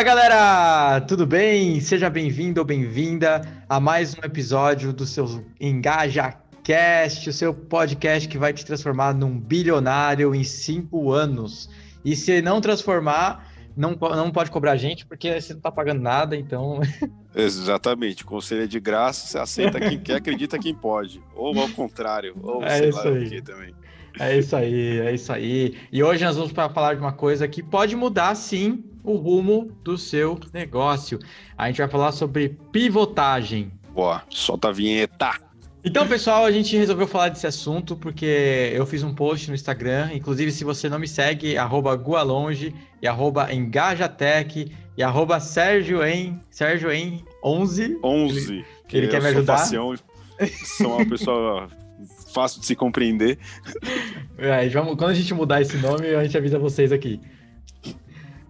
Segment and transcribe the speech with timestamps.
[0.00, 1.78] Fala galera, tudo bem?
[1.78, 8.38] Seja bem-vindo ou bem-vinda a mais um episódio do seu EngajaCast, o seu podcast que
[8.38, 11.68] vai te transformar num bilionário em cinco anos.
[12.02, 16.00] E se não transformar, não, não pode cobrar a gente, porque você não tá pagando
[16.00, 16.80] nada, então.
[17.36, 18.24] Exatamente.
[18.24, 21.22] Conselho é de graça, você aceita quem quer, acredita quem pode.
[21.34, 23.26] Ou ao contrário, ou é sei isso lá aí.
[23.26, 23.74] o que também.
[24.18, 25.76] É isso aí, é isso aí.
[25.92, 29.70] E hoje nós vamos para falar de uma coisa que pode mudar sim o rumo
[29.82, 31.18] do seu negócio.
[31.56, 33.72] A gente vai falar sobre pivotagem.
[33.94, 35.50] Boa, solta a vinheta.
[35.82, 40.10] Então, pessoal, a gente resolveu falar desse assunto porque eu fiz um post no Instagram.
[40.12, 46.38] Inclusive, se você não me segue, arroba Gualonge e arroba Engajatec e arroba Sérgio em,
[46.50, 47.98] Sérgio em 11.
[48.04, 48.64] 11.
[48.86, 49.56] que ele quer me ajudar?
[49.56, 49.94] facião,
[50.76, 51.68] sou uma pessoa
[52.34, 53.38] fácil de se compreender.
[54.36, 57.18] É, vamos, quando a gente mudar esse nome, a gente avisa vocês aqui.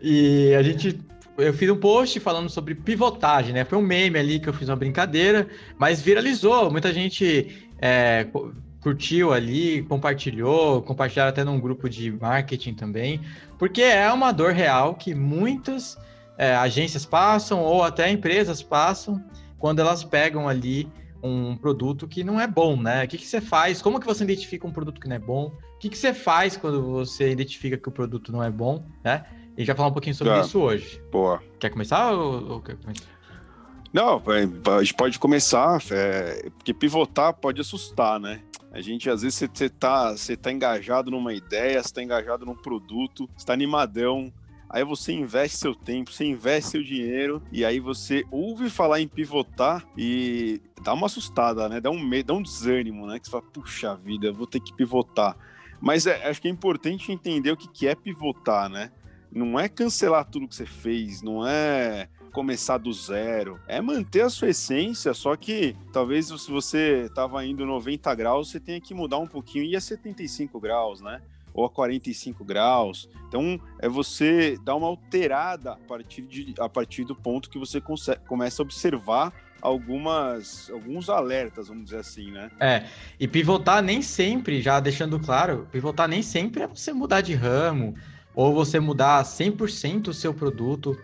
[0.00, 0.98] E a gente.
[1.38, 3.64] Eu fiz um post falando sobre pivotagem, né?
[3.64, 5.48] Foi um meme ali que eu fiz uma brincadeira,
[5.78, 6.70] mas viralizou.
[6.70, 13.20] Muita gente é, cu- curtiu ali, compartilhou, compartilharam até num grupo de marketing também,
[13.58, 15.96] porque é uma dor real que muitas
[16.36, 19.22] é, agências passam ou até empresas passam
[19.58, 20.88] quando elas pegam ali
[21.22, 23.04] um produto que não é bom, né?
[23.04, 23.80] O que, que você faz?
[23.80, 25.52] Como que você identifica um produto que não é bom?
[25.74, 29.24] O que, que você faz quando você identifica que o produto não é bom, né?
[29.56, 30.40] A gente vai falar um pouquinho sobre Tá.
[30.40, 31.02] isso hoje.
[31.10, 31.42] Boa.
[31.58, 33.04] Quer começar ou, ou quer começar?
[33.92, 38.40] Não, é, a gente pode começar, é, porque pivotar pode assustar, né?
[38.72, 43.28] A gente, às vezes, você, tá, tá engajado numa ideia, você tá engajado num produto,
[43.36, 44.32] você tá animadão,
[44.68, 49.08] aí você investe seu tempo, você investe seu dinheiro, e aí você ouve falar em
[49.08, 51.80] pivotar e dá uma assustada, né?
[51.80, 53.18] Dá um medo, dá um desânimo, né?
[53.18, 55.36] Que você fala, puxa vida, eu vou ter que pivotar.
[55.80, 58.92] Mas é, acho que é importante entender o que, que é pivotar, né?
[59.32, 63.60] Não é cancelar tudo que você fez, não é começar do zero.
[63.66, 68.60] É manter a sua essência, só que talvez se você estava indo 90 graus, você
[68.60, 71.20] tenha que mudar um pouquinho e a 75 graus, né?
[71.52, 73.08] Ou a 45 graus.
[73.26, 77.80] Então, é você dar uma alterada a partir, de, a partir do ponto que você
[77.80, 82.50] consegue, começa a observar algumas alguns alertas, vamos dizer assim, né?
[82.58, 82.86] É,
[83.18, 87.94] e pivotar nem sempre, já deixando claro, pivotar nem sempre é você mudar de ramo
[88.34, 90.96] ou você mudar 100% o seu produto.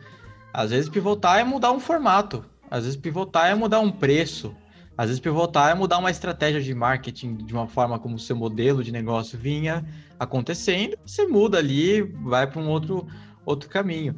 [0.53, 4.55] Às vezes pivotar é mudar um formato, às vezes pivotar é mudar um preço,
[4.97, 8.35] às vezes pivotar é mudar uma estratégia de marketing de uma forma como o seu
[8.35, 9.85] modelo de negócio vinha
[10.19, 13.07] acontecendo, você muda ali, vai para um outro,
[13.45, 14.17] outro caminho.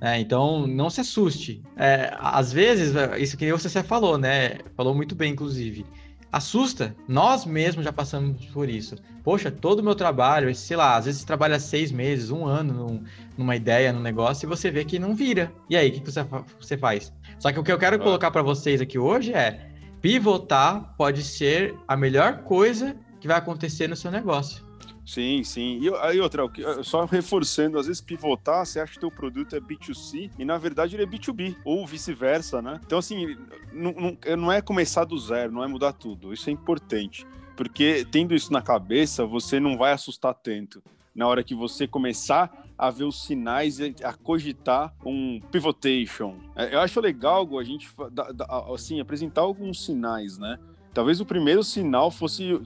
[0.00, 1.62] É, então, não se assuste.
[1.76, 4.58] É, às vezes, isso que você falou, né?
[4.74, 5.84] Falou muito bem, inclusive
[6.32, 6.94] assusta.
[7.08, 8.96] Nós mesmos já passamos por isso.
[9.22, 12.72] Poxa, todo o meu trabalho, sei lá, às vezes você trabalha seis meses, um ano
[12.72, 13.04] num,
[13.36, 15.52] numa ideia, num negócio, e você vê que não vira.
[15.68, 16.24] E aí, o que, que você,
[16.58, 17.12] você faz?
[17.38, 17.98] Só que o que eu quero Ah.
[17.98, 19.68] colocar para vocês aqui hoje é
[20.00, 24.64] pivotar pode ser a melhor coisa que vai acontecer no seu negócio.
[25.10, 25.78] Sim, sim.
[25.82, 29.10] E aí outra, o que- só reforçando, às vezes pivotar, você acha que o teu
[29.10, 32.78] produto é B2C e na verdade ele é B2B, ou vice-versa, né?
[32.86, 33.36] Então, assim,
[33.72, 36.32] não, não- não é começar do zero, não é mudar tudo.
[36.32, 37.26] Isso é importante.
[37.56, 40.80] Porque tendo isso na cabeça, você não vai assustar tanto.
[41.12, 42.48] Na hora que você começar
[42.78, 46.36] a ver os sinais, a cogitar um pivotation.
[46.54, 47.88] É, Eu acho legal a gente
[48.72, 50.56] assim, apresentar alguns sinais, né?
[50.92, 52.60] Talvez o primeiro sinal fosse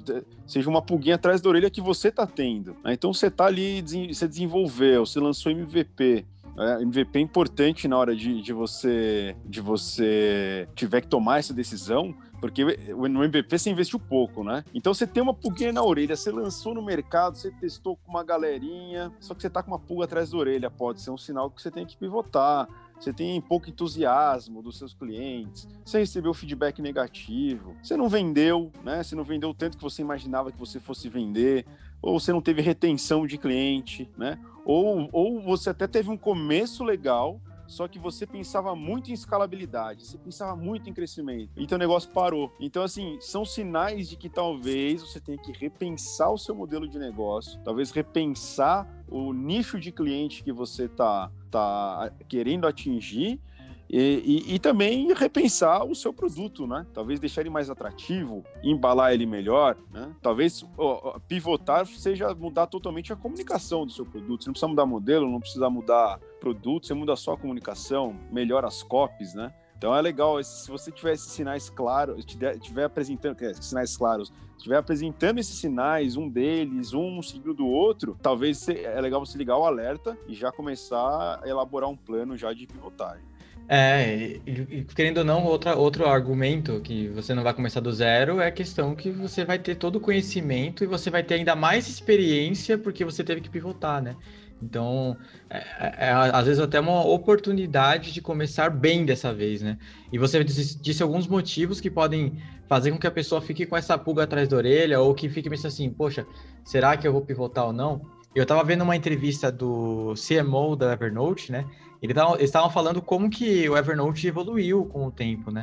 [0.47, 2.77] seja uma pulguinha atrás da orelha que você tá tendo.
[2.83, 2.93] né?
[2.95, 6.25] Então você tá ali, você desenvolveu, você lançou MVP.
[6.57, 11.53] É, MVP é importante na hora de, de você de você tiver que tomar essa
[11.53, 14.65] decisão, porque no MVP você investiu pouco, né?
[14.73, 18.23] Então você tem uma pulguinha na orelha, você lançou no mercado, você testou com uma
[18.23, 21.51] galerinha, só que você tá com uma pulga atrás da orelha, pode ser um sinal
[21.51, 22.69] que você tem que pivotar.
[23.05, 29.03] Você tem pouco entusiasmo dos seus clientes, você recebeu feedback negativo, você não vendeu, né?
[29.03, 31.67] Você não vendeu tanto que você imaginava que você fosse vender,
[32.01, 34.41] ou você não teve retenção de cliente, né?
[34.65, 40.07] Ou, ou você até teve um começo legal, só que você pensava muito em escalabilidade,
[40.07, 42.55] você pensava muito em crescimento, então o negócio parou.
[42.59, 46.99] Então, assim, são sinais de que talvez você tenha que repensar o seu modelo de
[46.99, 53.41] negócio, talvez repensar o nicho de cliente que você está tá querendo atingir
[53.89, 56.87] e, e, e, também repensar o seu produto, né?
[56.93, 60.11] Talvez deixar ele mais atrativo, embalar ele melhor, né?
[60.23, 64.43] Talvez ó, pivotar seja mudar totalmente a comunicação do seu produto.
[64.43, 68.67] Você não precisa mudar modelo, não precisa mudar produto, você muda só a comunicação, melhora
[68.67, 69.53] as copies, né?
[69.85, 75.39] Então é legal, se você tiver esses sinais claros, tiver apresentando, sinais claros, estiver apresentando
[75.39, 80.17] esses sinais, um deles, um seguido do outro, talvez é legal você ligar o alerta
[80.27, 83.27] e já começar a elaborar um plano já de pivotagem.
[83.69, 88.41] É, e, querendo ou não, outra, outro argumento que você não vai começar do zero
[88.41, 91.55] é a questão que você vai ter todo o conhecimento e você vai ter ainda
[91.55, 94.17] mais experiência porque você teve que pivotar, né?
[94.65, 95.17] Então,
[95.51, 99.79] é, é, é às vezes até uma oportunidade de começar bem dessa vez, né?
[100.11, 103.77] E você disse, disse, alguns motivos que podem fazer com que a pessoa fique com
[103.77, 106.27] essa pulga atrás da orelha ou que fique pensando assim, poxa,
[106.65, 108.01] será que eu vou pivotar ou não?
[108.35, 111.65] Eu estava vendo uma entrevista do CMO da Evernote, né?
[112.03, 115.63] Eles estavam falando como que o Evernote evoluiu com o tempo, né?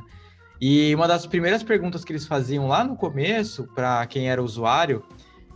[0.60, 5.04] E uma das primeiras perguntas que eles faziam lá no começo, para quem era usuário,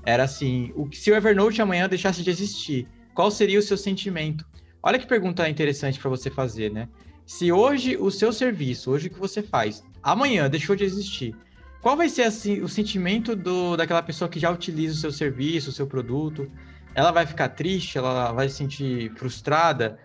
[0.06, 4.46] era assim: o se o Evernote amanhã deixasse de existir, qual seria o seu sentimento?
[4.84, 6.88] Olha que pergunta interessante para você fazer, né?
[7.26, 11.36] Se hoje o seu serviço, hoje o que você faz, amanhã deixou de existir,
[11.82, 15.70] qual vai ser assim, o sentimento do, daquela pessoa que já utiliza o seu serviço,
[15.70, 16.52] o seu produto?
[16.94, 17.98] Ela vai ficar triste?
[17.98, 19.98] Ela vai se sentir frustrada?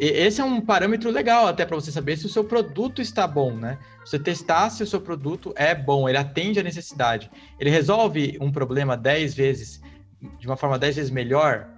[0.00, 3.54] esse é um parâmetro legal até para você saber se o seu produto está bom,
[3.54, 3.78] né?
[4.04, 7.30] Você testar se o seu produto é bom, ele atende a necessidade,
[7.60, 9.82] ele resolve um problema 10 vezes,
[10.38, 11.68] de uma forma 10 vezes melhor.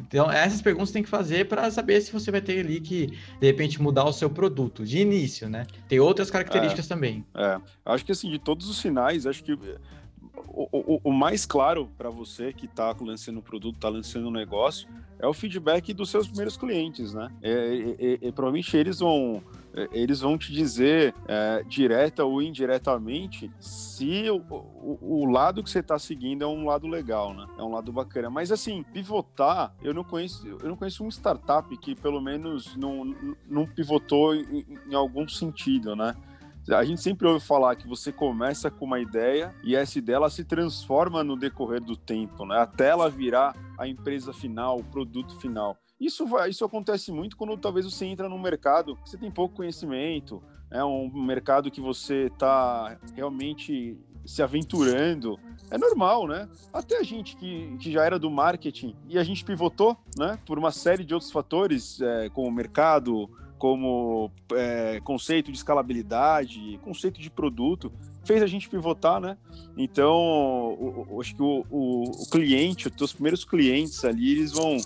[0.00, 3.46] Então, essas perguntas tem que fazer para saber se você vai ter ali que, de
[3.46, 5.66] repente, mudar o seu produto de início, né?
[5.88, 7.24] Tem outras características é, também.
[7.34, 11.88] É, acho que assim, de todos os sinais, acho que o, o, o mais claro
[11.96, 14.88] para você que está lançando um produto, está lançando um negócio,
[15.18, 17.30] é o feedback dos seus primeiros clientes, né?
[17.42, 19.42] E, e, e provavelmente eles vão
[19.92, 25.80] eles vão te dizer é, direta ou indiretamente se o, o, o lado que você
[25.80, 27.46] está seguindo é um lado legal, né?
[27.58, 28.30] É um lado bacana.
[28.30, 33.14] Mas assim, pivotar, eu não conheço, eu não conheço uma startup que pelo menos não,
[33.48, 36.14] não pivotou em, em algum sentido, né?
[36.70, 40.28] A gente sempre ouve falar que você começa com uma ideia e essa ideia ela
[40.28, 42.58] se transforma no decorrer do tempo, né?
[42.58, 45.78] Até ela virar a empresa final, o produto final.
[46.00, 49.56] Isso, vai, isso acontece muito quando talvez você entra num mercado que você tem pouco
[49.56, 55.38] conhecimento, é um mercado que você está realmente se aventurando.
[55.70, 56.48] É normal, né?
[56.72, 60.38] Até a gente que, que já era do marketing e a gente pivotou, né?
[60.46, 66.78] Por uma série de outros fatores, é, como o mercado, como é, conceito de escalabilidade,
[66.82, 67.92] conceito de produto,
[68.24, 69.36] fez a gente pivotar, né?
[69.76, 74.76] Então, o, o, acho que o, o, cliente, os teus primeiros clientes ali, eles vão,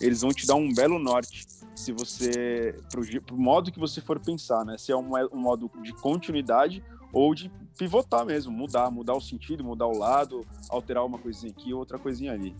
[0.00, 3.02] eles vão te dar um belo norte se você, pro,
[3.36, 4.78] modo que você for pensar, né?
[4.78, 6.82] Se é um, um modo de continuidade
[7.12, 11.74] ou de pivotar mesmo, mudar, mudar o sentido, mudar o lado, alterar uma coisinha aqui,
[11.74, 12.54] outra coisinha ali.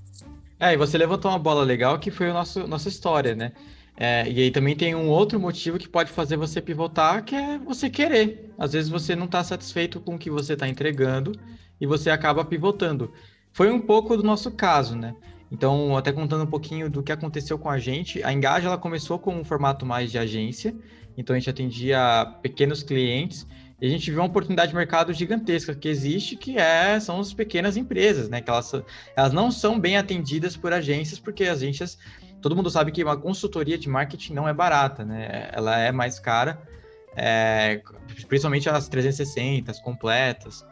[0.59, 3.53] É, e você levantou uma bola legal que foi a nossa história, né?
[3.97, 7.59] É, e aí também tem um outro motivo que pode fazer você pivotar, que é
[7.59, 8.51] você querer.
[8.59, 11.33] Às vezes você não está satisfeito com o que você está entregando
[11.81, 13.13] e você acaba pivotando.
[13.53, 15.15] Foi um pouco do nosso caso, né?
[15.51, 19.19] Então, até contando um pouquinho do que aconteceu com a gente, a Engage ela começou
[19.19, 20.75] com um formato mais de agência,
[21.15, 23.47] então a gente atendia pequenos clientes
[23.79, 27.35] e a gente viu uma oportunidade de mercado gigantesca que existe, que é, são as
[27.35, 28.41] pequenas empresas, né?
[28.41, 28.73] Que elas,
[29.15, 31.99] elas não são bem atendidas por agências, porque as agências
[32.43, 35.49] todo mundo sabe que uma consultoria de marketing não é barata, né?
[35.53, 36.61] Ela é mais cara,
[37.17, 37.81] é,
[38.29, 40.67] principalmente as 360, as completas.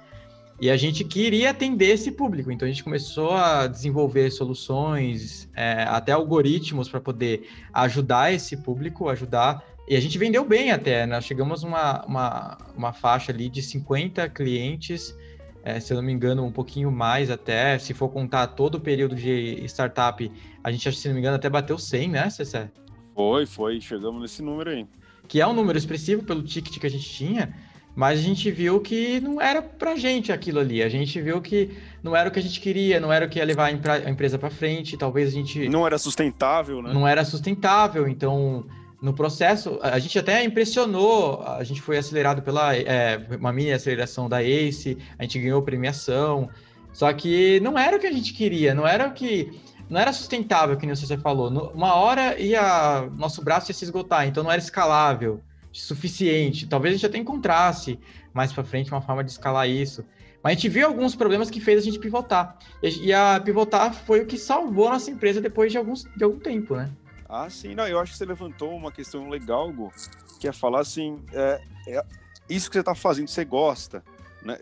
[0.61, 5.85] E a gente queria atender esse público, então a gente começou a desenvolver soluções, é,
[5.85, 9.65] até algoritmos para poder ajudar esse público, ajudar.
[9.89, 14.29] E a gente vendeu bem até, nós chegamos uma, uma, uma faixa ali de 50
[14.29, 15.17] clientes
[15.63, 17.79] é, se eu não me engano, um pouquinho mais até.
[17.79, 20.31] Se for contar todo o período de startup,
[20.63, 22.71] a gente, se não me engano, até bateu 100, né, Cessé?
[23.15, 23.81] Foi, foi.
[23.81, 24.87] Chegamos nesse número aí.
[25.29, 27.55] Que é um número expressivo pelo ticket que a gente tinha,
[27.95, 30.83] mas a gente viu que não era pra gente aquilo ali.
[30.83, 31.71] A gente viu que
[32.03, 34.39] não era o que a gente queria, não era o que ia levar a empresa
[34.39, 34.97] para frente.
[34.97, 35.69] Talvez a gente.
[35.69, 36.93] Não era sustentável, né?
[36.93, 38.09] Não era sustentável.
[38.09, 38.65] Então
[39.01, 44.29] no processo, a gente até impressionou, a gente foi acelerado pela é, uma mini aceleração
[44.29, 46.51] da ACE, a gente ganhou premiação,
[46.93, 50.13] só que não era o que a gente queria, não era o que não era
[50.13, 51.49] sustentável, que nem você falou.
[51.73, 55.41] Uma hora ia nosso braço ia se esgotar, então não era escalável,
[55.73, 56.67] suficiente.
[56.67, 57.99] Talvez a gente até encontrasse
[58.35, 60.05] mais para frente uma forma de escalar isso.
[60.43, 62.59] Mas a gente viu alguns problemas que fez a gente pivotar.
[62.83, 66.39] E a pivotar foi o que salvou a nossa empresa depois de, alguns, de algum
[66.39, 66.91] tempo, né?
[67.31, 69.93] Ah, sim, não, eu acho que você levantou uma questão legal, Gu,
[70.41, 72.05] que é falar assim, é, é
[72.49, 74.03] isso que você está fazendo, você gosta.
[74.43, 74.59] Né?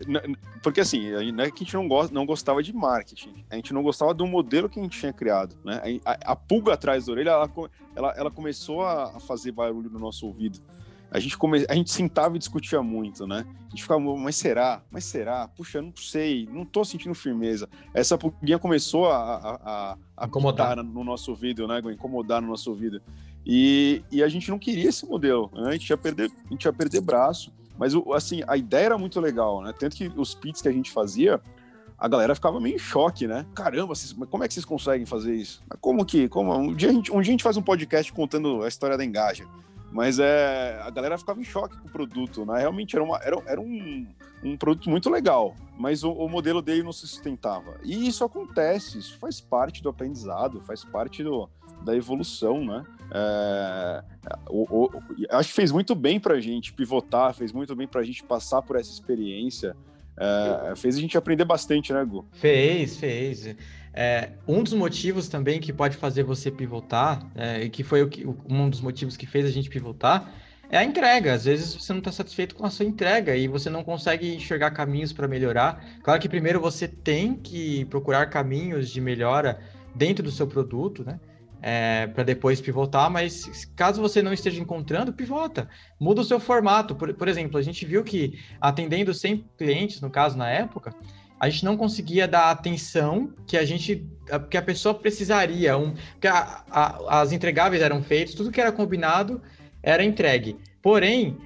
[0.61, 3.73] Porque assim, não é que a gente não, gosta, não gostava de marketing, a gente
[3.73, 5.55] não gostava do modelo que a gente tinha criado.
[5.63, 5.99] Né?
[6.05, 7.51] A, a, a pulga atrás da orelha, ela,
[7.95, 10.59] ela, ela começou a fazer barulho no nosso ouvido.
[11.11, 11.65] A gente, come...
[11.67, 13.45] a gente sentava e discutia muito, né?
[13.67, 14.81] A gente ficava, mas será?
[14.91, 15.47] Mas será?
[15.47, 17.67] Puxa, não sei, não tô sentindo firmeza.
[17.93, 21.79] Essa pulguinha começou a, a, a, a incomodar no nosso ouvido, né?
[21.91, 23.01] Incomodar no nosso ouvido.
[23.45, 25.69] E, e a gente não queria esse modelo, né?
[25.69, 27.51] A gente ia perder, a gente ia perder braço.
[27.77, 29.73] Mas, assim, a ideia era muito legal, né?
[29.77, 31.41] Tanto que os pits que a gente fazia,
[31.97, 33.45] a galera ficava meio em choque, né?
[33.55, 35.63] Caramba, vocês, como é que vocês conseguem fazer isso?
[35.81, 36.27] Como que?
[36.29, 36.53] Como?
[36.53, 39.03] Um, dia a gente, um dia a gente faz um podcast contando a história da
[39.03, 39.45] Engaja.
[39.91, 42.59] Mas é, a galera ficava em choque com o produto, né?
[42.59, 44.07] Realmente era, uma, era, era um,
[44.43, 47.75] um produto muito legal, mas o, o, modelo dele não se sustentava.
[47.83, 51.49] E isso acontece, isso faz parte do aprendizado, faz parte do,
[51.83, 52.83] da evolução, né?
[53.11, 54.03] É,
[54.47, 54.91] o, o,
[55.31, 58.23] acho que fez muito bem para a gente pivotar, fez muito bem para a gente
[58.23, 59.75] passar por essa experiência.
[60.15, 62.25] É, fez a gente aprender bastante, né, Gu?
[62.33, 63.55] Fez, fez.
[64.01, 68.07] É, um dos motivos também que pode fazer você pivotar, é, e que foi o
[68.07, 70.33] que, um dos motivos que fez a gente pivotar,
[70.71, 71.33] é a entrega.
[71.33, 74.71] Às vezes você não está satisfeito com a sua entrega e você não consegue enxergar
[74.71, 75.83] caminhos para melhorar.
[76.01, 79.59] Claro que primeiro você tem que procurar caminhos de melhora
[79.93, 81.19] dentro do seu produto, né?
[81.61, 85.67] É, para depois pivotar, mas caso você não esteja encontrando, pivota,
[85.99, 86.95] muda o seu formato.
[86.95, 90.95] Por, por exemplo, a gente viu que atendendo 100 clientes, no caso, na época,
[91.39, 94.05] a gente não conseguia dar a atenção que a gente
[94.49, 95.77] que a pessoa precisaria.
[95.77, 99.41] Um, que a, a, as entregáveis eram feitas, tudo que era combinado
[99.81, 100.57] era entregue.
[100.81, 101.37] Porém,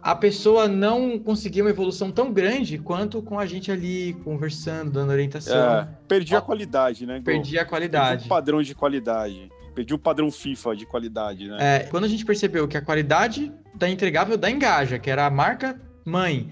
[0.00, 5.10] a pessoa não conseguia uma evolução tão grande quanto com a gente ali conversando, dando
[5.10, 5.80] orientação.
[5.80, 7.20] É, perdi a qualidade, né?
[7.24, 8.10] Perdi a qualidade.
[8.10, 9.50] Perdi o padrão de qualidade.
[9.74, 11.56] Perdi o padrão FIFA de qualidade, né?
[11.60, 15.30] É, quando a gente percebeu que a qualidade da entregável da Engaja, que era a
[15.30, 16.50] marca mãe,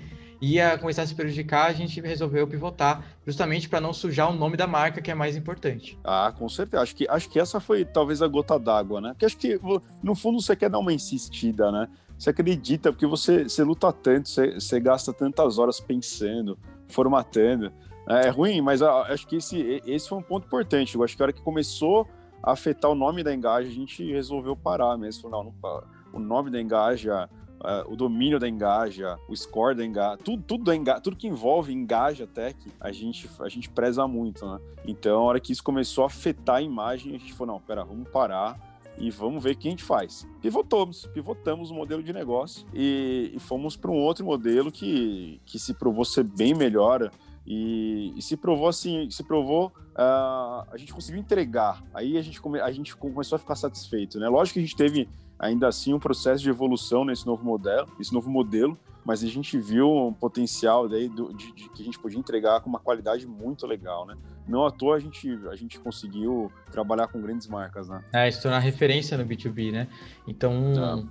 [0.53, 4.57] ia começar a se prejudicar, a gente resolveu pivotar justamente para não sujar o nome
[4.57, 5.99] da marca, que é mais importante.
[6.05, 6.83] Ah, com certeza.
[6.83, 9.11] Acho que, acho que essa foi talvez a gota d'água, né?
[9.11, 9.59] Porque acho que,
[10.03, 11.89] no fundo, você quer dar uma insistida, né?
[12.19, 16.59] Você acredita, porque você, você luta tanto, você, você gasta tantas horas pensando,
[16.89, 17.73] formatando.
[18.07, 20.95] É ruim, mas acho que esse, esse foi um ponto importante.
[20.95, 22.07] Eu acho que a hora que começou
[22.43, 25.31] a afetar o nome da Engaja, a gente resolveu parar mesmo.
[25.31, 25.83] Não, não
[26.15, 27.29] o nome da Engaja
[27.65, 31.27] uh, o domínio da Engaja, o score da Engaja, tudo, tudo, da Engaja, tudo que
[31.27, 34.61] envolve Engaja Tech, a gente, a gente preza muito, né?
[34.87, 37.85] Então, a hora que isso começou a afetar a imagem, a gente falou, não, pera,
[37.85, 38.61] vamos parar
[38.99, 40.27] e vamos ver o que a gente faz.
[40.41, 45.59] Pivotamos, pivotamos o modelo de negócio e, e fomos para um outro modelo que, que
[45.59, 47.11] se provou ser bem melhor
[47.47, 51.83] e, e, se provou assim, se provou, uh, a gente conseguiu entregar.
[51.93, 54.29] Aí a gente, come, a gente começou a ficar satisfeito, né?
[54.29, 58.13] Lógico que a gente teve ainda assim um processo de evolução nesse novo modelo, esse
[58.13, 61.99] novo modelo, mas a gente viu um potencial daí do, de, de, que a gente
[61.99, 64.17] podia entregar com uma qualidade muito legal, né?
[64.49, 68.03] Não à toa a gente, a gente conseguiu trabalhar com grandes marcas, né?
[68.13, 69.89] É, se tornar referência no B2B, né?
[70.27, 71.03] Então, tá.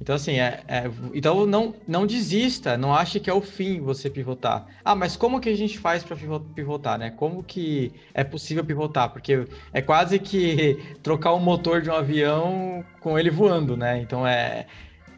[0.00, 4.08] Então, assim, é, é, então não, não desista, não ache que é o fim você
[4.08, 4.66] pivotar.
[4.84, 6.16] Ah, mas como que a gente faz para
[6.54, 7.10] pivotar, né?
[7.10, 9.10] Como que é possível pivotar?
[9.10, 14.00] Porque é quase que trocar o motor de um avião com ele voando, né?
[14.00, 14.66] Então é,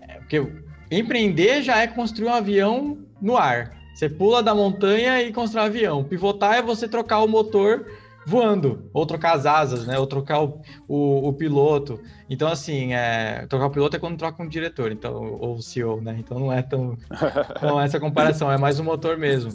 [0.00, 0.46] é porque
[0.90, 3.78] empreender já é construir um avião no ar.
[3.94, 6.04] Você pula da montanha e constrói um avião.
[6.04, 7.86] Pivotar é você trocar o motor
[8.26, 9.98] voando, ou trocar as asas, né?
[9.98, 12.00] Ou trocar o, o, o piloto.
[12.28, 16.00] Então, assim, é, trocar o piloto é quando troca um diretor, então, ou o CEO,
[16.00, 16.16] né?
[16.18, 16.96] Então não é tão.
[17.62, 19.50] não é essa comparação, é mais o motor mesmo.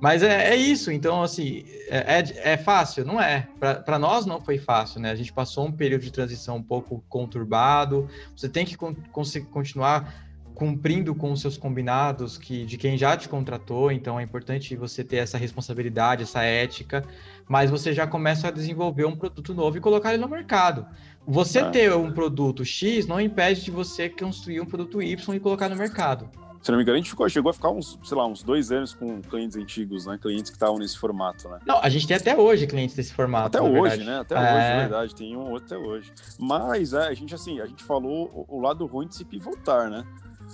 [0.00, 3.04] Mas é, é isso, então, assim, é, é, é fácil?
[3.04, 3.46] Não é.
[3.60, 5.12] Para nós não foi fácil, né?
[5.12, 10.12] A gente passou um período de transição um pouco conturbado, você tem que con continuar
[10.54, 15.02] cumprindo com os seus combinados que de quem já te contratou, então é importante você
[15.02, 17.04] ter essa responsabilidade, essa ética,
[17.48, 20.86] mas você já começa a desenvolver um produto novo e colocar ele no mercado.
[21.26, 21.70] Você é.
[21.70, 25.76] ter um produto X não impede de você construir um produto Y e colocar no
[25.76, 26.28] mercado.
[26.62, 28.70] Se não me engano, a gente ficou, chegou a ficar uns, sei lá, uns dois
[28.70, 30.16] anos com clientes antigos, né?
[30.16, 31.58] Clientes que estavam nesse formato, né?
[31.66, 33.48] Não, a gente tem até hoje clientes desse formato.
[33.48, 34.04] Até hoje, verdade.
[34.04, 34.20] né?
[34.20, 34.38] Até é...
[34.38, 35.14] hoje, é verdade.
[35.16, 36.12] Tem um outro até hoje.
[36.38, 39.90] Mas é, a gente, assim, a gente falou o, o lado ruim de se pivotar,
[39.90, 40.06] né?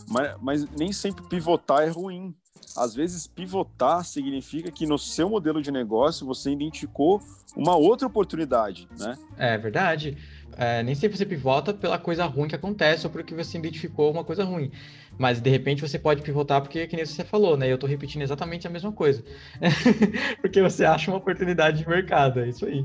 [0.08, 2.34] Mas, mas nem sempre pivotar é ruim.
[2.76, 7.20] Às vezes, pivotar significa que no seu modelo de negócio você identificou
[7.56, 9.16] uma outra oportunidade, né?
[9.36, 10.16] É verdade.
[10.56, 14.24] É, nem sempre você pivota pela coisa ruim que acontece ou porque você identificou uma
[14.24, 14.70] coisa ruim.
[15.16, 17.70] Mas de repente você pode pivotar porque, que nem você falou, né?
[17.70, 19.24] Eu estou repetindo exatamente a mesma coisa.
[20.42, 22.84] porque você acha uma oportunidade de mercado, é isso aí.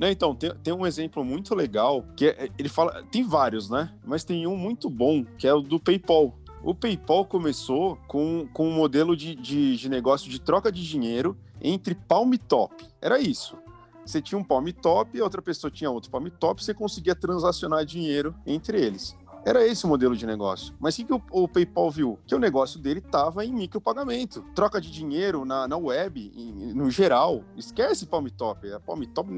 [0.00, 3.02] Né, então, tem, tem um exemplo muito legal que é, ele fala.
[3.12, 3.92] Tem vários, né?
[4.02, 6.34] Mas tem um muito bom, que é o do PayPal.
[6.62, 11.36] O PayPal começou com, com um modelo de, de, de negócio de troca de dinheiro
[11.60, 12.86] entre Palm Top.
[13.00, 13.56] Era isso.
[14.04, 18.34] Você tinha um Palm Top, outra pessoa tinha outro Palm Top, você conseguia transacionar dinheiro
[18.46, 19.16] entre eles.
[19.42, 20.74] Era esse o modelo de negócio.
[20.78, 22.18] Mas o que, que o, o, PayPal viu?
[22.26, 24.44] Que o negócio dele estava em micropagamento.
[24.54, 27.42] Troca de dinheiro na, na web, em, no geral.
[27.56, 28.70] Esquece Palm Top.
[28.70, 29.30] A Palm Top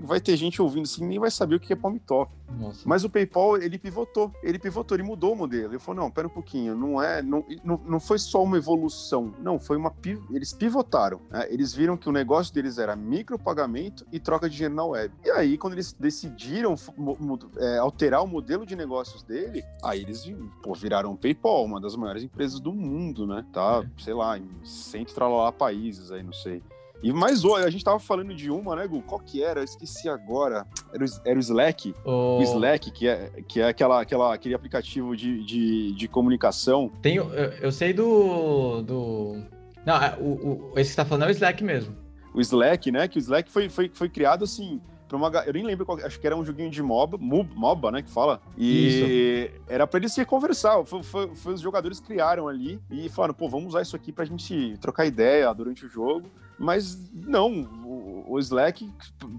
[0.00, 2.30] vai ter gente ouvindo assim, nem vai saber o que é Palm Top.
[2.58, 2.82] Nossa.
[2.84, 4.32] Mas o PayPal, ele pivotou.
[4.42, 5.72] Ele pivotou, ele mudou o modelo.
[5.72, 7.22] Ele falou: não, pera um pouquinho, não é.
[7.22, 9.32] Não, não, não foi só uma evolução.
[9.40, 9.92] Não, foi uma.
[10.30, 11.20] Eles pivotaram.
[11.30, 11.46] Né?
[11.50, 15.14] Eles viram que o negócio deles era micropagamento e troca de dinheiro na web.
[15.24, 16.74] E aí, quando eles decidiram
[17.56, 20.24] é, alterar o modelo de negócios dele, aí eles
[20.62, 23.44] pô, viraram PayPal, uma das maiores empresas do mundo, né?
[23.52, 24.02] Tá, é.
[24.02, 26.62] sei lá, em cento lá países aí, não sei.
[27.02, 29.02] E mais a gente tava falando de uma, né, Gu?
[29.02, 29.60] Qual que era?
[29.60, 30.66] Eu esqueci agora.
[30.92, 31.94] Era o, era o Slack.
[32.04, 32.38] Oh.
[32.38, 36.90] O Slack, que é, que é aquela, aquela, aquele aplicativo de, de, de comunicação.
[37.02, 38.82] Tenho, eu, eu sei do.
[38.82, 39.42] do...
[39.84, 41.96] Não, é, o, o, esse que você tá falando é o Slack mesmo.
[42.32, 43.08] O Slack, né?
[43.08, 44.80] Que o Slack foi, foi, foi criado assim
[45.12, 45.28] pra uma.
[45.44, 45.98] Eu nem lembro qual.
[45.98, 48.02] Acho que era um joguinho de MOBA, MOBA, né?
[48.02, 48.40] Que fala.
[48.56, 49.60] E isso.
[49.68, 50.84] era pra eles se conversar.
[50.84, 54.24] Foi, foi, foi, os jogadores criaram ali e falaram, pô, vamos usar isso aqui pra
[54.24, 56.28] gente trocar ideia durante o jogo.
[56.58, 58.88] Mas não, o, o Slack,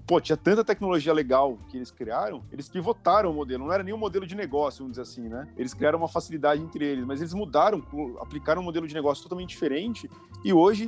[0.06, 3.64] pô, tinha tanta tecnologia legal que eles criaram, eles pivotaram o modelo.
[3.64, 5.48] Não era nem um modelo de negócio, vamos dizer assim, né?
[5.56, 7.82] Eles criaram uma facilidade entre eles, mas eles mudaram,
[8.20, 10.10] aplicaram um modelo de negócio totalmente diferente
[10.44, 10.84] e hoje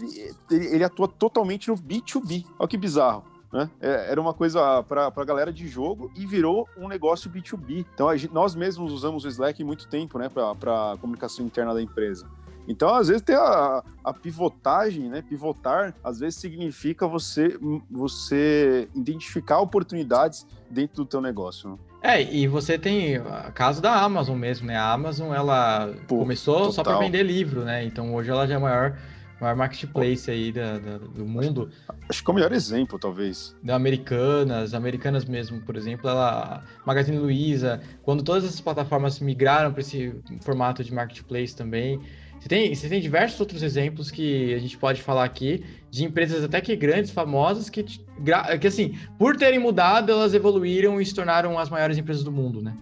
[0.50, 2.44] ele, ele atua totalmente no B2B.
[2.58, 3.35] Olha que bizarro.
[3.56, 3.70] Né?
[3.80, 7.86] É, era uma coisa para a galera de jogo e virou um negócio B2B.
[7.94, 11.80] Então, gente, nós mesmos usamos o Slack muito tempo né, para a comunicação interna da
[11.80, 12.28] empresa.
[12.68, 15.22] Então, às vezes, ter a, a, pivotagem, né?
[15.22, 17.56] Pivotar, às vezes significa você,
[17.88, 21.70] você identificar oportunidades dentro do teu negócio.
[21.70, 21.78] Né?
[22.02, 23.22] É, e você tem
[23.54, 24.76] caso da Amazon mesmo, né?
[24.76, 26.72] A Amazon, ela Pô, começou total.
[26.72, 27.84] só para vender livro, né?
[27.84, 28.98] Então, hoje ela já é a maior
[29.40, 31.70] maior marketplace aí da, da, do mundo.
[32.08, 33.54] Acho que é o melhor exemplo, talvez.
[33.62, 39.80] Da Americanas, Americanas mesmo, por exemplo, ela, Magazine Luiza, quando todas essas plataformas migraram para
[39.80, 42.00] esse formato de marketplace também.
[42.40, 46.44] Você tem, você tem diversos outros exemplos que a gente pode falar aqui, de empresas
[46.44, 51.58] até que grandes, famosas, que, que assim, por terem mudado, elas evoluíram e se tornaram
[51.58, 52.76] as maiores empresas do mundo, né?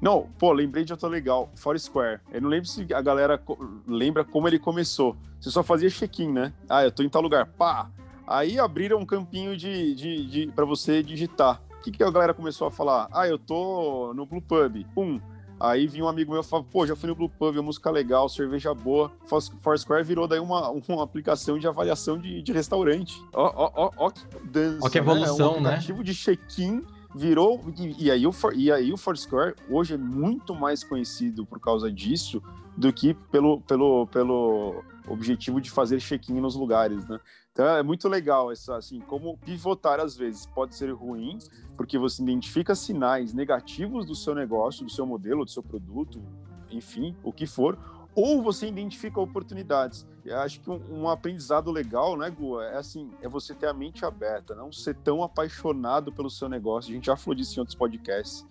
[0.00, 2.20] Não, pô, lembrei de outro legal, Foursquare.
[2.30, 3.40] Eu não lembro se a galera
[3.86, 5.16] lembra como ele começou.
[5.40, 6.52] Você só fazia check-in, né?
[6.68, 7.90] Ah, eu tô em tal lugar, pá!
[8.26, 11.62] Aí abriram um campinho de, de, de para você digitar.
[11.78, 13.08] O que, que a galera começou a falar?
[13.12, 14.84] Ah, eu tô no Blue Pub.
[14.94, 15.20] Pum.
[15.58, 18.28] Aí vinha um amigo meu e falava, pô, já fui no Blue Pub, música legal,
[18.28, 19.10] cerveja boa.
[19.62, 23.22] Foursquare virou daí uma, uma aplicação de avaliação de, de restaurante.
[23.32, 25.56] Ó, ó, ó, ó que dança, Ó que evolução, né?
[25.56, 25.68] É um né?
[25.70, 26.04] aplicativo né?
[26.04, 26.84] de check-in
[27.16, 31.58] virou e, e, aí o e aí o Foursquare hoje é muito mais conhecido por
[31.58, 32.42] causa disso
[32.76, 37.18] do que pelo, pelo, pelo objetivo de fazer check-in nos lugares, né?
[37.50, 41.38] Então é muito legal essa assim, como pivotar às vezes pode ser ruim,
[41.74, 46.20] porque você identifica sinais negativos do seu negócio, do seu modelo, do seu produto,
[46.70, 47.78] enfim, o que for,
[48.16, 50.06] ou você identifica oportunidades.
[50.24, 53.74] Eu acho que um, um, aprendizado legal, né, Gu, é assim, é você ter a
[53.74, 56.90] mente aberta, não ser tão apaixonado pelo seu negócio.
[56.90, 58.46] A gente já falou disso em outros podcasts.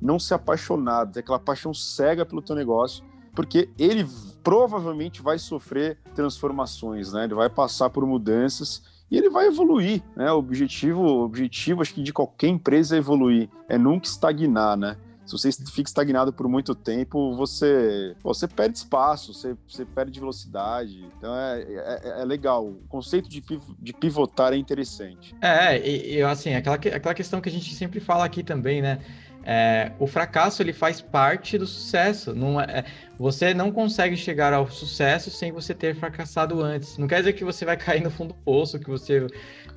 [0.00, 3.04] Não ser apaixonado, ter aquela paixão cega pelo teu negócio,
[3.34, 4.06] porque ele
[4.44, 7.24] provavelmente vai sofrer transformações, né?
[7.24, 10.30] Ele vai passar por mudanças e ele vai evoluir, né?
[10.30, 14.96] O objetivo, o objetivo acho que de qualquer empresa é evoluir, é nunca estagnar, né?
[15.28, 21.04] Se você fica estagnado por muito tempo, você, você perde espaço, você, você perde velocidade.
[21.18, 22.66] Então é, é, é legal.
[22.66, 23.44] O conceito de,
[23.78, 25.36] de pivotar é interessante.
[25.42, 29.00] É, e, e assim, aquela, aquela questão que a gente sempre fala aqui também, né?
[29.44, 32.34] É, o fracasso ele faz parte do sucesso.
[32.34, 32.84] Não é, é
[33.18, 36.98] você não consegue chegar ao sucesso sem você ter fracassado antes.
[36.98, 39.26] Não quer dizer que você vai cair no fundo do poço, que você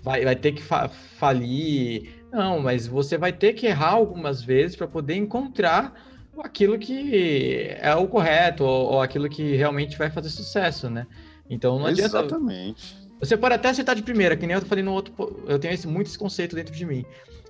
[0.04, 4.76] vai, vai ter que fa falir não, mas você vai ter que errar algumas vezes
[4.76, 5.94] para poder encontrar
[6.40, 11.06] aquilo que é o correto ou, ou, aquilo que realmente vai fazer sucesso, né?
[11.50, 12.20] Então não adianta.
[12.20, 12.96] Exatamente.
[13.20, 15.14] Você pode até acertar de primeira, que nem eu falei no outro.
[15.48, 17.06] Eu tenho esse, muito esse conceito dentro de mim.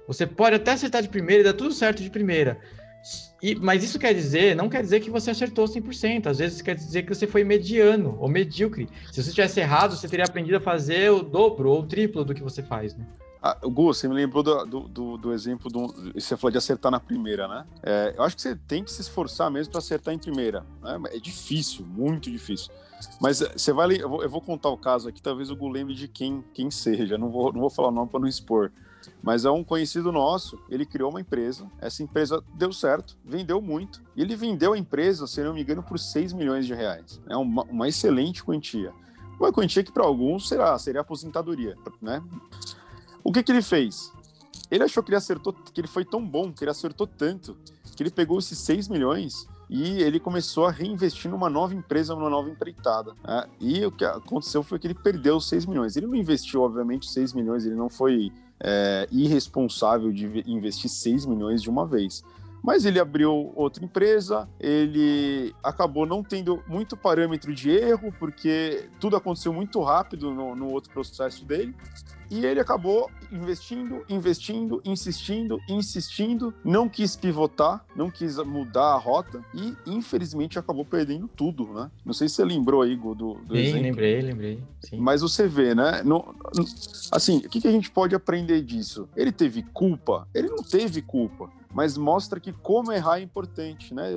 [0.07, 2.59] Você pode até acertar de primeira e dar tudo certo de primeira.
[3.41, 6.27] E, mas isso quer dizer, não quer dizer que você acertou 100%.
[6.27, 8.89] Às vezes quer dizer que você foi mediano ou medíocre.
[9.11, 12.33] Se você tivesse errado, você teria aprendido a fazer o dobro ou o triplo do
[12.33, 13.05] que você faz, né?
[13.41, 15.87] Ah, Gu, você me lembrou do, do, do, exemplo do.
[16.13, 17.65] Você falou de acertar na primeira, né?
[17.81, 20.63] É, eu acho que você tem que se esforçar mesmo para acertar em primeira.
[20.79, 20.99] Né?
[21.13, 22.71] É difícil, muito difícil.
[23.19, 23.95] Mas é, você vai.
[23.99, 26.69] Eu vou, eu vou, contar o caso aqui, talvez o Gu lembre de quem, quem
[26.69, 27.17] seja.
[27.17, 28.71] Não vou, não vou falar o nome para não expor.
[29.23, 30.59] Mas é um conhecido nosso.
[30.69, 31.65] Ele criou uma empresa.
[31.79, 34.03] Essa empresa deu certo, vendeu muito.
[34.15, 37.19] E ele vendeu a empresa, se não me engano, por 6 milhões de reais.
[37.27, 38.93] É uma, uma excelente quantia.
[39.39, 42.21] Uma quantia que para alguns será, seria aposentadoria, né?
[43.23, 44.11] O que, que ele fez?
[44.69, 47.57] Ele achou que ele acertou, que ele foi tão bom, que ele acertou tanto,
[47.95, 52.29] que ele pegou esses 6 milhões e ele começou a reinvestir numa nova empresa, numa
[52.29, 53.13] nova empreitada.
[53.23, 53.45] Né?
[53.59, 55.95] E o que aconteceu foi que ele perdeu os 6 milhões.
[55.95, 61.61] Ele não investiu, obviamente, 6 milhões, ele não foi é, irresponsável de investir 6 milhões
[61.61, 62.23] de uma vez.
[62.61, 69.15] Mas ele abriu outra empresa, ele acabou não tendo muito parâmetro de erro, porque tudo
[69.15, 71.75] aconteceu muito rápido no, no outro processo dele.
[72.31, 79.43] E ele acabou investindo, investindo, insistindo, insistindo, não quis pivotar, não quis mudar a rota
[79.53, 81.91] e, infelizmente, acabou perdendo tudo, né?
[82.05, 83.81] Não sei se você lembrou aí, do, do sim, exemplo.
[83.81, 84.63] lembrei, lembrei.
[84.79, 84.97] Sim.
[84.97, 86.03] Mas você vê, né?
[86.03, 86.65] No, no,
[87.11, 89.09] assim, o que, que a gente pode aprender disso?
[89.13, 90.25] Ele teve culpa?
[90.33, 94.09] Ele não teve culpa mas mostra que como errar é importante, né?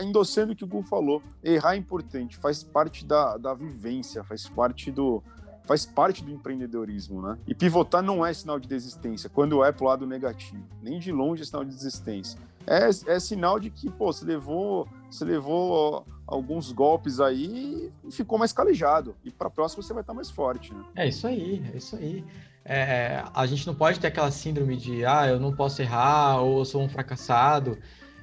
[0.00, 4.48] Endossando o que o Gu falou, errar é importante, faz parte da, da vivência, faz
[4.48, 5.22] parte do,
[5.68, 7.38] faz parte do empreendedorismo, né?
[7.46, 10.64] E pivotar não é sinal de desistência, quando é pro lado negativo.
[10.82, 12.40] Nem de longe é sinal de desistência.
[12.66, 18.38] É, é sinal de que, pô, você levou, você levou alguns golpes aí e ficou
[18.38, 19.14] mais calejado.
[19.22, 20.84] E para próxima você vai estar mais forte, né?
[20.96, 22.24] É isso aí, é isso aí.
[22.70, 26.58] É, a gente não pode ter aquela síndrome de, ah, eu não posso errar, ou
[26.58, 27.78] eu sou um fracassado.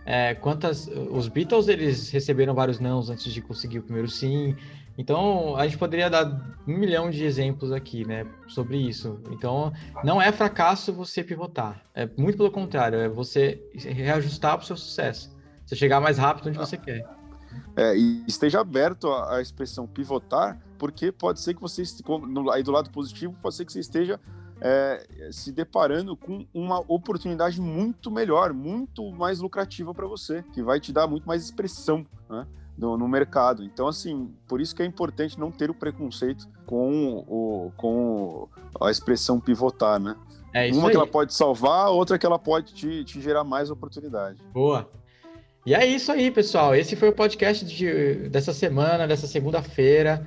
[0.05, 0.87] É, quantas...
[0.87, 4.55] Os Beatles, eles receberam vários nãos antes de conseguir o primeiro sim.
[4.97, 6.25] Então, a gente poderia dar
[6.67, 9.19] um milhão de exemplos aqui, né, sobre isso.
[9.31, 11.81] Então, não é fracasso você pivotar.
[11.95, 15.35] É muito pelo contrário, é você reajustar para o seu sucesso.
[15.65, 17.03] Você chegar mais rápido onde você quer.
[17.75, 21.83] É, e esteja aberto à, expressão pivotar, porque pode ser que você,
[22.53, 24.19] aí do lado positivo, pode ser que você esteja
[24.61, 30.79] é, se deparando com uma oportunidade muito melhor, muito mais lucrativa para você, que vai
[30.79, 32.47] te dar muito mais expressão, né?
[32.77, 33.63] no, no, mercado.
[33.63, 38.47] Então, assim, por isso que é importante não ter o preconceito com, o, com
[38.81, 40.15] a expressão pivotar, né?
[40.53, 40.91] É Uma aí.
[40.91, 44.41] que ela pode salvar, outra que ela pode te, te gerar mais oportunidade.
[44.53, 44.89] Boa.
[45.65, 46.75] E é isso aí, pessoal.
[46.75, 50.23] Esse foi o podcast de, dessa semana, dessa segunda-feira.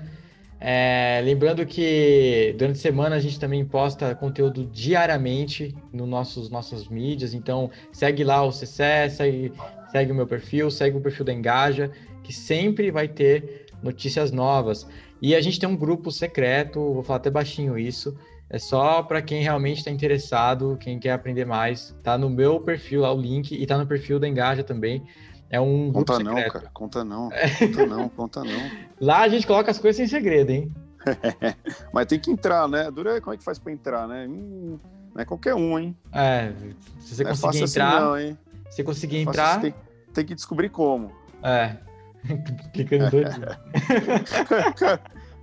[0.61, 6.88] É, lembrando que durante a semana a gente também posta conteúdo diariamente nos nossos nossas
[6.88, 9.53] mídias, então segue lá o CC, segue,
[9.92, 11.92] segue o meu perfil, segue o perfil da Engaja
[12.24, 14.88] que sempre vai ter notícias novas.
[15.22, 18.16] E a gente tem um grupo secreto, vou falar até baixinho isso,
[18.50, 21.94] é só para quem realmente está interessado, quem quer aprender mais.
[22.02, 25.02] Tá no meu perfil lá o link e tá no perfil da Engaja também.
[25.50, 28.70] É um conta grupo não, cara, conta não, conta não, conta não.
[29.00, 30.72] Lá a gente coloca as coisas em segredo, hein?
[31.92, 32.90] Mas tem que entrar, né?
[32.90, 34.26] Dura como é que faz para entrar, né?
[34.28, 34.78] Hum,
[35.14, 35.96] não é qualquer um, hein?
[36.12, 36.52] É,
[37.00, 38.38] se você não é conseguir é entrar, assim não, hein?
[38.70, 39.74] se conseguir entrar, assim, tem,
[40.12, 41.12] tem que descobrir como.
[41.42, 41.76] É,
[42.72, 43.34] Clicando dois.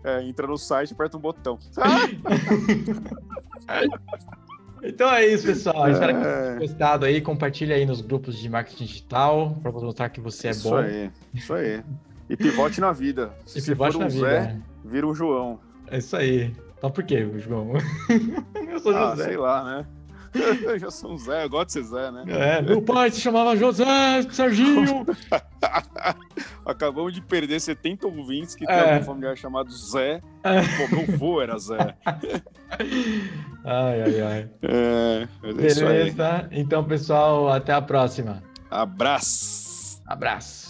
[0.05, 1.57] É, entra no site e aperta um botão.
[4.83, 5.89] então é isso, pessoal.
[5.89, 7.19] Espero que vocês tenham gostado aí.
[7.19, 10.79] Compartilha aí nos grupos de marketing digital para mostrar que você é isso bom.
[10.79, 11.83] Isso aí, isso aí.
[12.29, 13.33] E pivote na vida.
[13.47, 14.61] Se, Se for um Zé, vida.
[14.83, 15.59] vira um João.
[15.87, 16.55] É isso aí.
[16.77, 17.73] Então por que, João?
[18.69, 19.23] Eu sou ah, José.
[19.23, 19.87] sei lá, né?
[20.35, 22.23] eu já sou um Zé, eu gosto de ser Zé, né?
[22.27, 23.85] É, meu pai se chamava José
[24.29, 25.05] Serginho.
[26.65, 28.67] Acabamos de perder 70 ouvintes que é.
[28.67, 30.21] tem algum familiar chamado Zé.
[30.43, 30.61] É.
[30.61, 31.95] Pô, meu vô era Zé.
[33.63, 34.49] ai, ai, ai.
[34.63, 36.49] É, é Beleza.
[36.51, 38.41] Então, pessoal, até a próxima.
[38.69, 40.01] Abraço.
[40.07, 40.64] Abraço.